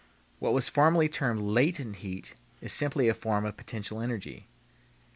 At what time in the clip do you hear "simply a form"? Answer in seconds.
2.73-3.45